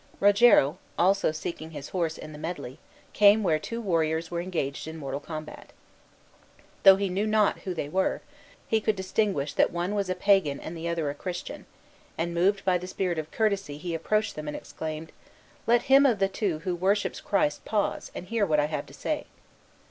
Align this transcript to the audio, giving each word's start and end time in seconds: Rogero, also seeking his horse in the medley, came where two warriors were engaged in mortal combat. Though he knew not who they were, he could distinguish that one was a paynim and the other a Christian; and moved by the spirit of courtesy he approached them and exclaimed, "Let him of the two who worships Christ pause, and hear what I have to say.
Rogero, 0.19 0.79
also 0.97 1.31
seeking 1.31 1.69
his 1.69 1.89
horse 1.89 2.17
in 2.17 2.31
the 2.31 2.39
medley, 2.39 2.79
came 3.13 3.43
where 3.43 3.59
two 3.59 3.79
warriors 3.79 4.31
were 4.31 4.41
engaged 4.41 4.87
in 4.87 4.97
mortal 4.97 5.19
combat. 5.19 5.73
Though 6.81 6.95
he 6.95 7.07
knew 7.07 7.27
not 7.27 7.59
who 7.59 7.75
they 7.75 7.87
were, 7.87 8.21
he 8.67 8.81
could 8.81 8.95
distinguish 8.95 9.53
that 9.53 9.69
one 9.71 9.93
was 9.93 10.09
a 10.09 10.15
paynim 10.15 10.59
and 10.63 10.75
the 10.75 10.87
other 10.87 11.11
a 11.11 11.13
Christian; 11.13 11.67
and 12.17 12.33
moved 12.33 12.65
by 12.65 12.79
the 12.79 12.87
spirit 12.87 13.19
of 13.19 13.29
courtesy 13.29 13.77
he 13.77 13.93
approached 13.93 14.35
them 14.35 14.47
and 14.47 14.57
exclaimed, 14.57 15.11
"Let 15.67 15.83
him 15.83 16.07
of 16.07 16.17
the 16.17 16.27
two 16.27 16.57
who 16.65 16.75
worships 16.75 17.21
Christ 17.21 17.63
pause, 17.63 18.11
and 18.15 18.25
hear 18.25 18.43
what 18.43 18.59
I 18.59 18.65
have 18.65 18.87
to 18.87 18.95
say. 18.95 19.27